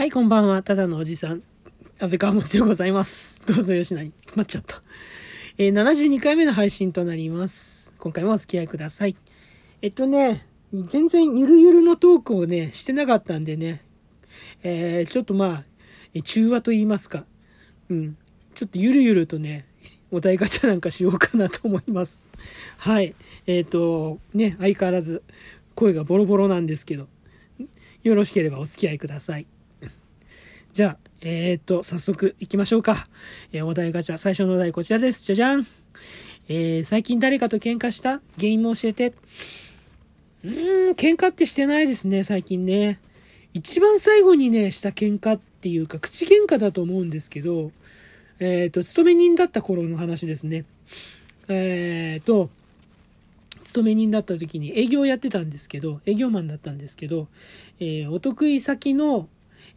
[0.00, 0.62] はい、こんばんは。
[0.62, 1.42] ただのおじさん、
[1.98, 3.42] 安倍川持でございます。
[3.44, 4.12] どうぞよしなに。
[4.20, 4.80] 詰まっちゃった。
[5.58, 7.94] えー、72回目の配信となります。
[7.98, 9.16] 今回もお付き合いください。
[9.82, 13.82] えっとね、全然ゆるゆるのトークをね、してなかったんでね、
[14.62, 15.64] えー、ちょっとま
[16.16, 17.26] あ、中和と言いますか。
[17.90, 18.16] うん。
[18.54, 19.66] ちょっとゆるゆるとね、
[20.10, 22.26] お題ガチャなんかしようかなと思います。
[22.78, 23.14] はい。
[23.46, 25.22] えっ、と、ね、相変わらず
[25.74, 27.06] 声がボロボロなんですけど、
[28.02, 29.46] よろしければお付き合いください。
[30.72, 33.08] じゃあ、えっ、と、早速行きましょうか。
[33.52, 35.24] えーお題ガチャ、最初のお題こちらです。
[35.24, 35.66] じゃじゃん。
[36.48, 38.22] えー最近誰かと喧嘩した？
[38.36, 39.14] 原因も教えて。
[40.44, 43.00] うーん、喧嘩ってしてないですね、最近ね。
[43.52, 47.72] 一番最後にね、した喧嘩っていうか、口喧嘩だと思うんですけど、
[48.38, 50.64] えっ、と、勤め人だった頃の話ですね。
[51.48, 52.48] えっ、と、
[53.64, 57.26] 勤め人だった時に営業やってたんですけど、営業マンだったんですけど、
[57.80, 59.28] えーお得意先の、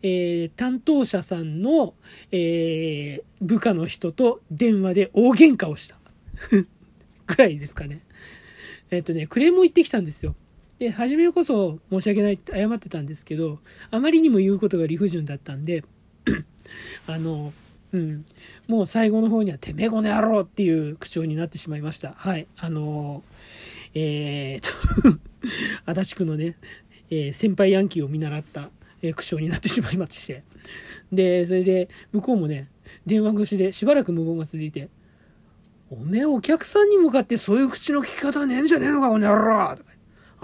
[0.04, 1.96] えー担当者さんの、
[2.32, 5.98] えー部下の人と電話で大喧嘩をした。
[7.28, 8.00] くらいですかね。
[8.90, 10.36] えっ、とね、クレームを言ってきたんですよ。
[10.80, 13.60] で、初めこそ申し訳ないって謝ってたんですけど、
[13.92, 15.84] あまりにも言うことが理不尽だったんで、
[17.08, 17.54] あの、
[17.92, 18.26] うん、
[18.68, 22.14] もう最後の方には、てめえこの野郎っていう口調になってしまいました。
[22.14, 22.48] はい。
[22.58, 23.24] あの
[23.94, 25.20] えー、と、
[25.86, 26.56] 足立区のね、
[27.10, 28.72] えー先輩ヤンキーを見習った、
[29.04, 30.44] えー口調になってしまいまして。
[31.12, 32.70] で、それで、向こうもね、
[33.06, 34.90] 電話越しでしばらく無言が続いて、
[35.92, 39.94] おめえお客さんに向かってそういう口の利き方ねえんじゃねえのか、この野郎とか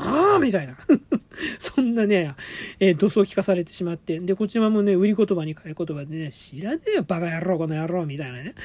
[0.01, 0.75] ああみたいな。
[1.59, 2.33] そんなね、
[2.79, 4.19] えー、土葬聞かされてしまって。
[4.19, 8.55] で、こちらもね、売り言葉に変え言葉でね、知らねえよ、バカ野郎、この野郎、みたいなね。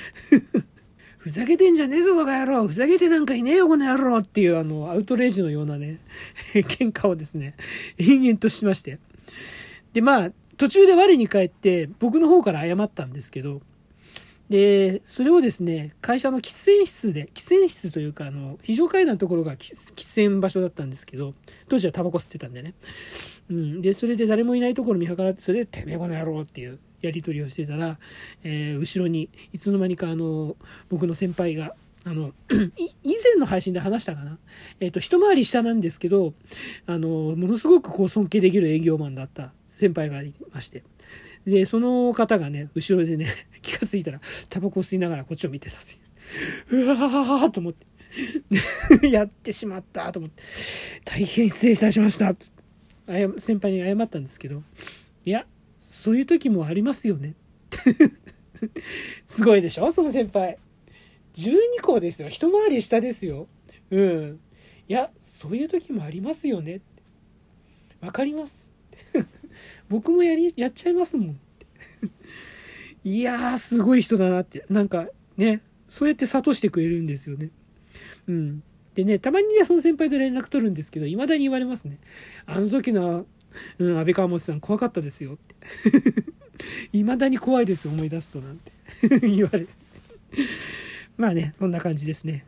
[1.19, 2.69] ふざけてんじゃねえぞ、バカ野郎。
[2.69, 5.99] ふざけてなんかいねえよ、この野郎っていう、あの、アウトレイジのようなね、
[6.55, 7.55] 喧嘩をですね、
[7.99, 8.99] 延々としまして。
[9.95, 13.61] で、まあ、途中で我に返って、僕の方から謝ったんですけど、
[14.51, 21.33] で、それをですね、会社の喫煙室で、喫煙室というか、あの、非常階段のところが喫煙場所だったんですけど、
[21.69, 22.75] 当時はタバコ吸ってたんでね。
[23.51, 23.83] うん。
[23.83, 27.99] で、それで誰もいないところ見計らって、それで、てめえこの野郎っていうやりとりをしてたら、
[28.43, 30.57] えー後ろに、いつの間にか、あの、
[30.91, 31.75] 僕の先輩が、
[32.05, 32.33] あの、
[32.77, 34.39] 以前の配信で話したかな？
[34.79, 36.35] えっ、と、一回り下なんですけど、
[36.85, 40.83] あの、ものすごくこう尊敬できる営業マンだった先輩がいまして。
[41.47, 43.27] で、その方がね、後ろでね、
[43.63, 46.85] 気がついたら、タバコを吸いながらこっちを見てたという。
[46.85, 47.87] うわーと思って。
[49.09, 50.43] やってしまったと思って。
[51.05, 52.53] 大変失礼いたしましたつ
[53.09, 54.63] 謝先輩に謝ったんですけど、
[55.25, 55.47] いや、
[55.81, 57.35] そういう時もありますよね。
[59.27, 60.59] すごいでしょその先輩。
[61.35, 62.29] 12個ですよ。
[62.29, 63.49] 一回り下ですよ。
[63.91, 64.41] うん。
[64.89, 66.81] いや、そういう時もありますよね。
[68.01, 68.73] わかります。
[69.89, 71.41] 僕もやり、やっちゃいますもん。
[73.05, 74.65] いやー、すごい人だなって。
[74.69, 77.51] なんかね、そうやって諭してくれるんですよね。
[78.29, 78.63] うん。
[78.95, 81.99] でね、たまにね、その先輩と連絡取るんですけど、未だに言われますね。
[82.47, 83.27] あの時の、
[83.79, 85.55] うん、安倍川本さん怖かったですよって。
[86.93, 88.73] 未だに怖いです、思い出すとなんて
[89.29, 89.67] 言われ。
[91.17, 92.47] まあね、そんな感じですね。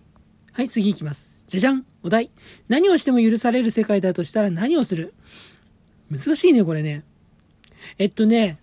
[0.53, 1.45] はい、次行きます。
[1.47, 2.31] じゃじゃんお題。
[2.69, 5.13] 何をしても許される世界だとしたら何をする？
[6.11, 7.05] 難しいね、これね。
[7.99, 8.59] えっとね、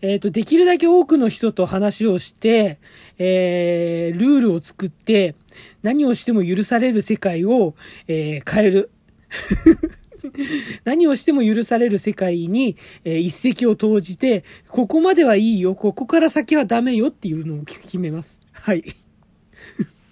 [0.00, 2.78] えっと、できるだけ多くの人と話をして、
[3.18, 5.34] えー、ルールを作って、
[5.82, 7.74] 何をしても許される世界を、
[8.06, 8.90] えー変える。
[10.84, 18.40] 何をしても許される世界に、えー一石を投じて、ここまではいいよ、ここから先はダメよっていうのを決めます。
[18.52, 18.84] はい。
[18.86, 18.86] っ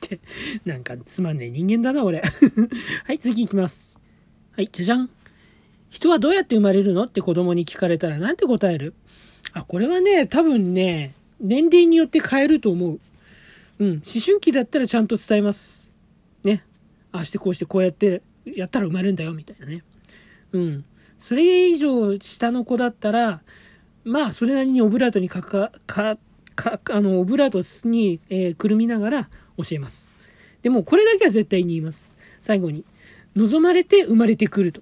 [0.01, 0.19] て、
[0.65, 2.23] なんかつまんねえ人間だな、俺。
[3.05, 4.01] はい、次行きます。
[4.53, 5.11] はい、じゃじゃん。
[5.91, 7.05] 人はどうやって生まれるの？
[7.05, 8.95] って子供に聞かれたらなんて答える？
[9.53, 13.01] あ、これはね、多分ね、年齢によって変えると思う。
[13.79, 15.95] うん、思春期だったらちゃんと伝えます。
[16.45, 16.65] ね。
[17.13, 19.83] ああしてこうしてこうやってやったら生まれるんだよ、みたいなね。
[20.53, 20.85] うん。
[21.19, 23.41] それ以上下の子だったら、
[24.05, 26.19] まあ、それなりにオブラートにかか、か、
[26.55, 30.15] か、あの、オブラートに、えーくるみながら教えます。
[30.63, 32.15] でも、これだけは絶対に言います。
[32.41, 32.85] 最後に。
[33.35, 34.81] 望まれて生まれてくると。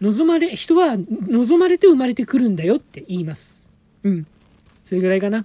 [0.00, 3.70] 望まれ、人は望まれて生まれてくるんだよって言います。
[4.02, 4.26] うん。
[4.84, 5.38] それぐらいかな。
[5.38, 5.44] は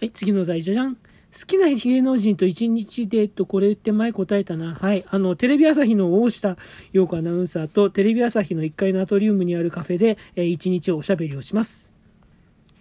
[0.00, 0.94] い、次の題じゃじゃん。
[0.96, 1.00] 好
[1.46, 4.74] きな芸能人と一日デート、これって前答えたな。
[4.74, 5.04] はい。
[5.08, 6.56] あの、テレビ朝日の大下
[6.92, 11.94] 陽子アナウンサーと、テレビ朝日の1階のアトリウムにあるカフェで、えー一日おしゃべりをします。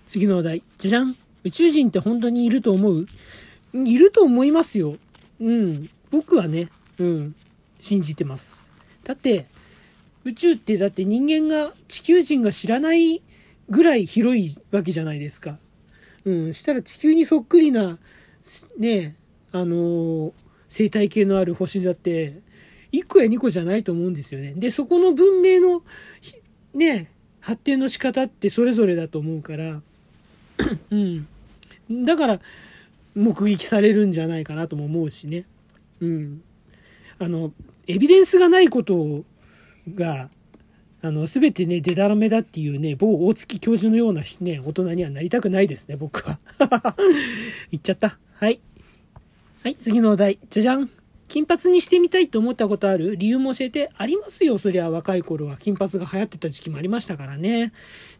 [0.07, 0.63] 次のお題。
[0.79, 1.15] じゃじゃん。
[1.44, 3.07] 宇宙人って本当にいると思う？
[3.73, 4.97] いると思いますよ。
[5.39, 5.88] うん。
[6.09, 7.35] 僕はね、うん。
[7.77, 8.71] 信じてます。
[9.03, 9.45] だって、
[10.29, 13.23] 宇宙ってだって人間が、地球人が知らない
[13.67, 15.57] ぐらい広いわけじゃないですか。
[16.23, 16.53] うん。
[16.53, 17.97] したら地球にそっくりな、
[18.77, 19.15] ね、
[19.51, 20.31] あのー、
[20.67, 22.41] 生態系のある星だって、
[22.91, 24.53] 1個や2個じゃないと思うんですよね。
[24.55, 25.81] で、そこの文明の、
[26.75, 27.09] ね、
[27.39, 29.81] 発展の仕方ってそれぞれだと思うから、
[30.91, 31.27] うん。
[32.05, 32.41] だから、
[33.15, 35.45] 目撃されるんじゃないかなとも思うしね。
[36.01, 36.43] うん。
[37.17, 37.51] あの、
[37.87, 39.23] エビデンスがないこと
[39.93, 40.29] が、
[41.01, 46.39] あの、すべてね、デタラメだっていうね、某大月教授のようなね、大人にはなりたくないですね、僕は。
[47.71, 48.19] 言っちゃった。
[48.33, 48.59] はい。
[49.63, 50.39] はい、次のお題。
[50.49, 50.89] じゃじゃん。
[51.29, 53.15] 金髪にしてみたいと思ったことある？
[53.15, 54.57] 理由も教えてありますよ。
[54.57, 57.71] そりゃ若い頃は金髪が流行ってた時期もありましたからね。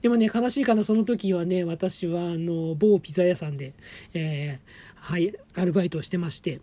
[0.01, 3.73] でもね、悲しいかな、その時はね、私はあの、某ピザ屋さんで、
[4.13, 4.59] えー、
[4.95, 6.61] はい、アルバイトをしてまして、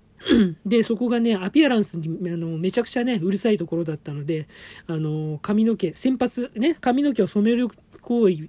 [0.65, 4.49] で、そこがね、アピアランスにあのめちゃくちゃね、うるさいところだったので、
[4.87, 7.69] あの、髪の毛、先発、ね、髪の毛を染める
[8.01, 8.49] 行為、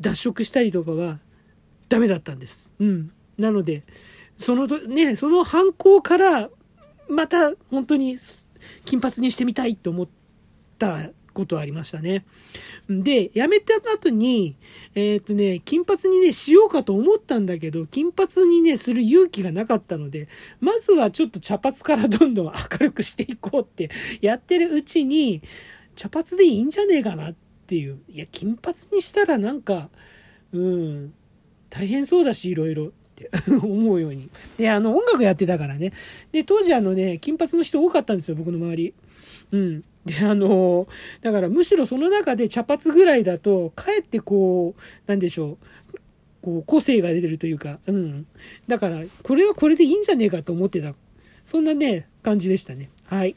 [0.00, 1.18] 脱色したりとかは
[1.88, 2.72] ダメだったんです。
[2.78, 3.12] うん。
[3.38, 3.84] なので、
[4.38, 6.50] そのね、その犯行から
[7.08, 8.16] また本当に
[8.84, 10.08] 金髪にしてみたいと思っ
[10.78, 12.24] たことありましたね。
[12.88, 14.56] で、辞めた後に、
[14.94, 20.28] えっ、とね、金髪にね、しようかと思ったんだけど、金髪にね、する勇気がなかったので、
[20.60, 23.90] まずはちょっと茶髪からどんどん明るくしていこうって
[24.22, 25.42] やってるうちに、
[25.94, 27.34] 茶髪でいいんじゃねえかなっ
[27.66, 28.00] ていう。
[28.08, 29.90] いや、金髪にしたらなんか、
[30.52, 31.12] うん、
[31.68, 32.86] 大変そうだし、いろいろ。
[32.86, 34.28] って 思うように。
[34.58, 35.92] で、あの、音楽やってたからね。
[36.32, 38.94] で、当時あのね、金髪の人多かったんですよ、僕の周り。
[39.52, 39.84] うん。
[40.04, 40.86] で、あの、
[41.20, 45.58] だからむしろその中で茶髪ぐらいだと、かえってこう、なんでしょ
[45.92, 45.98] う。
[46.42, 48.26] こう、個性が出てるというか、うん。
[48.68, 50.94] だから、これはこれでいいんじゃねえかと思ってた。
[51.44, 52.88] そんなね、感じでしたね。
[53.04, 53.34] はい。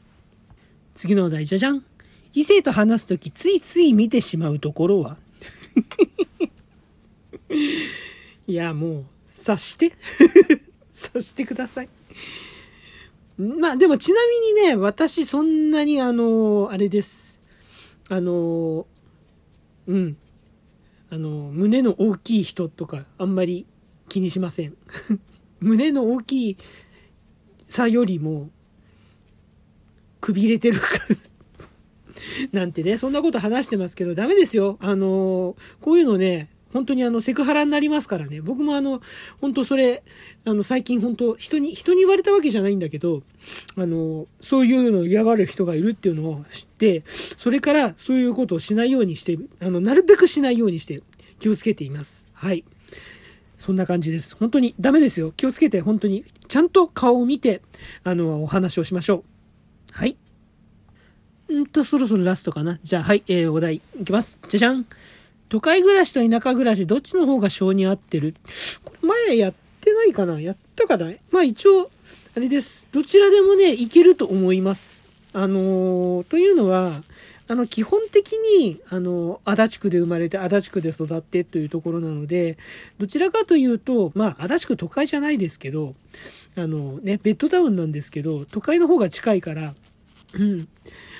[0.94, 1.84] 次のお題、じゃじゃん。
[2.34, 5.16] 異性と話すとき、ついつい見てしまうところは？
[8.46, 9.92] いや、もう、察して
[10.92, 11.88] 察してください。
[13.40, 17.40] まあでもちなみにね、私そんなにあの、あれです。
[18.10, 18.86] あの、
[19.86, 20.16] うん。
[21.08, 23.66] あの、胸の大きい人とかあんまり
[24.10, 24.76] 気にしません。
[25.60, 26.56] 胸の大きい
[27.66, 28.50] さよりも、
[30.20, 30.86] くびれてるか
[32.52, 34.76] なんてね、そんなこと話してますけど、ダメですよ。
[34.80, 38.40] あの、こういうのね、本当にあの、セクハラになりますからね。
[38.40, 39.00] 僕もあの、
[39.40, 40.02] 本当それ、
[40.44, 43.22] あの、最近本当人に、人に言われたわけじゃないんだけど、
[43.76, 47.02] あの、そういうのを嫌がる人がいるっていうのを知って、
[47.36, 51.02] それからそういうことをしないようにして、あの、なるべくしないようにして
[51.38, 52.28] 気をつけています。
[52.32, 52.64] はい。
[53.58, 54.36] そんな感じです。
[54.36, 55.32] 本当にダメですよ。
[55.32, 57.60] 気をつけて、本当に、ちゃんと顔を見て、
[58.04, 59.24] あの、お話をしましょう。
[59.92, 60.16] はい。
[61.52, 62.78] んと、そろそろラストかな。
[62.82, 64.38] じゃあ、はい、えー、お題いきます。
[64.48, 64.86] じゃじゃん。
[65.50, 68.34] 都会暮らしと田舎暮らし、どっちの方が性に合ってる？
[68.84, 70.40] これ前やってないかな？
[70.40, 71.90] やったかなまあ一応、
[72.36, 72.86] あれです。
[72.92, 75.10] どちらでもね、いけると思います。
[75.32, 77.02] あのー、というのは、
[77.48, 82.56] あの、基本的に、あの、足立区で生まれて、足立区で育ってというところなので、
[82.98, 85.94] どちらかというと、まあ、足立区都会じゃないですけど、
[86.54, 89.74] あのね、ベッドタウンなんですけど、都会の方が近いから、
[90.34, 90.68] うん、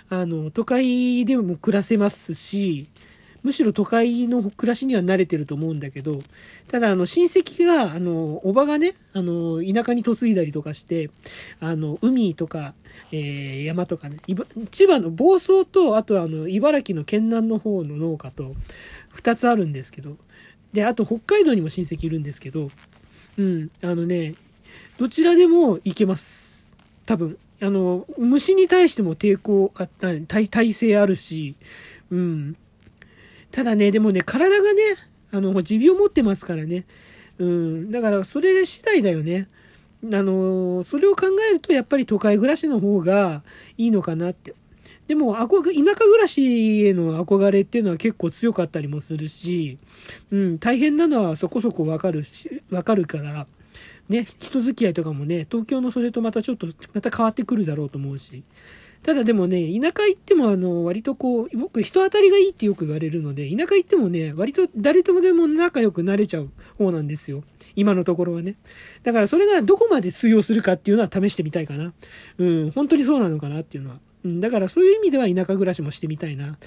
[0.08, 2.86] あの、都会でも暮らせますし、
[3.42, 6.20] むしろ都会の暮らしには慣れてると思うんだけど、
[6.68, 11.10] ただ、あの、親戚が、あの、おばがね、あの、田舎に嫁いだりとかして、
[11.60, 12.74] あの、海とか、
[13.12, 14.18] えー、山とかね、
[14.70, 18.54] 千葉の房総と、あとあの、茨城の県南の方の農家と、
[19.12, 20.16] 二つあるんですけど、
[20.72, 22.70] で、あと北海道にも親戚いるんですけど、
[23.38, 24.34] うん、あのね、
[24.98, 26.70] どちらでも行けます。
[27.06, 27.38] 多分。
[27.62, 29.86] あの、虫に対しても抵抗、あ
[30.26, 31.56] 耐耐性あるし、
[32.10, 32.56] うん。
[33.50, 34.82] ただね、でもね、体がね、
[35.32, 36.84] あの、持病持ってますからね。
[37.38, 37.90] うん。
[37.90, 39.48] だから、それ次第だよね。
[40.12, 43.42] あの、それを考えると、やっぱり都会暮らしの方が
[43.76, 44.54] いいのかなって。
[45.08, 49.78] でも、田舎暮らしへの憧れっていうのは結構強かったりもするし、
[50.30, 53.46] うん、大変なのはそこそこわかるし、わかるから、
[54.08, 58.44] ね、人付き合いとかもね、東京のそれとまたちょっと、また変わってくるだろうと思うし。
[59.02, 67.42] ただでもね、田舎行ってもあの、割とこう、僕人当たりがいいってよく言われるので、田舎行ってもね、割と誰ともでも仲良くなれちゃう方なんですよ。
[67.76, 68.56] 今のところはね。
[69.02, 71.92] だからそれがどこまで通用するかっていうのは試してみたいかな。
[72.38, 74.00] うん、本当にそうなのかなっていうのは。
[74.24, 76.58] うん、だからそういう意味では田舎暮らしもしてみたいな。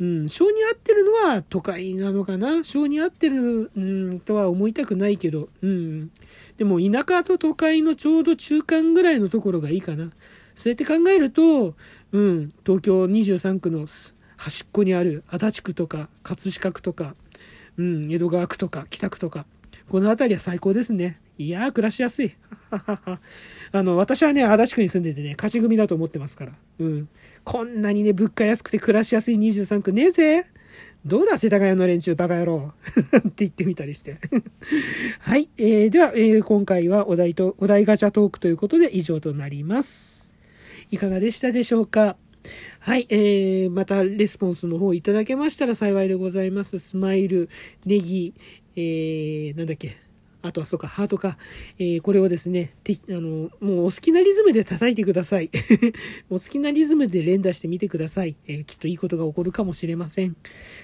[0.00, 2.62] うん、性に合ってるのは都会なのかな？
[2.64, 6.10] 性に合ってる、うん、とは思いたくないけど、うん。
[6.56, 10.10] でも田舎と都会のちょうど中間ぐらいのところがいいかな。
[10.54, 11.74] そうやって考えると、
[12.12, 13.86] うん、東京23区の
[14.36, 17.14] 端っこにある足立区とか葛飾区とか、
[17.78, 19.46] うん、江戸川区とか北区とか。
[19.88, 21.20] この辺りは最高ですね。
[21.38, 22.34] いやー、暮らしやすい。
[23.72, 26.52] あの、私はね、足立区に住んでてね、勝ち組だと思ってますから。
[26.78, 27.08] うん。
[27.44, 30.46] こんなにね、物価安くて暮らしやすい23区ねえぜ。
[31.04, 32.72] どうだ、世田谷の連中、バカ野郎。
[33.18, 34.16] って言ってみたりして。
[35.20, 35.48] はい。
[35.56, 40.34] えー、では、えー、今回はお題と、お題ガチャトークということで以上となります。
[40.90, 42.16] いかがでしたでしょうか
[42.80, 46.78] はい、えー、またレスポンスの方いただけましたら幸いでございます。
[46.78, 47.48] スマイル、
[47.84, 48.34] ネギ、
[48.76, 50.05] えー、なんだっけ。
[50.46, 51.36] あとはそうか、ハートか。
[51.78, 55.50] えー、これをですね、てあの、もうお好きなリズムで叩いてください。
[56.30, 58.36] お好きなリズムで連打してみてください。
[58.46, 60.36] えー、きっといいことが起こるかもしれません。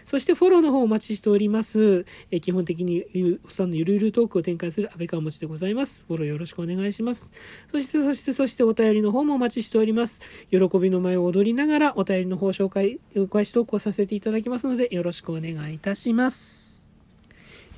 [0.04, 2.04] そしてフォローの方お待ちしております。
[2.30, 6.04] えー、基本的にゆうさんのゆるゆるトークを展開する安倍川持ちでございます。
[6.06, 7.32] フォローよろしくお願いします。
[7.70, 10.20] そして、そして、そしてお便りの方もお待ちしております。
[10.50, 16.90] 喜びの前を踊りながらお便りの方紹介、お返し投稿させていただきますのでよろしくお願いいたします。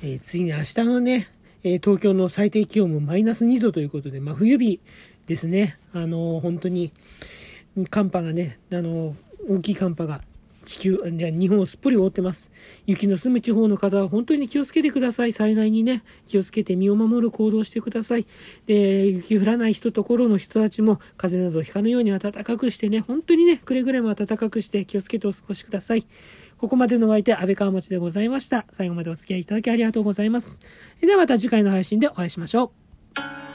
[0.03, 1.29] えー、次に明日のね、
[1.67, 4.79] えー、東京の最低気温もマイナス2度ということで、真冬日
[5.25, 5.79] ですね。
[5.93, 6.91] あのー、本当に、
[7.89, 9.15] 寒波がね、あのー、
[9.49, 10.21] 大きい寒波が
[10.63, 12.51] 地球、じゃ日本をすっぽり覆ってます。
[12.85, 15.31] 雪の住む地方の方は本当に気をつけてください。
[15.31, 18.27] 災害にね、気をつけて身を守る行動をしてください。
[18.67, 26.05] で、雪降らない人ところの人たちも風邪などひかぬように暖かくしてね、本当にね、くれぐれも暖かくして気をつけてお過ごしください。
[26.57, 28.65] ここまでのお相手、安倍川町でございました。
[28.71, 30.61] 最後までお付き合いいただきありがとうございます。
[31.01, 32.71] ではまた次回の配信でお会いしましょ
[33.19, 33.54] う。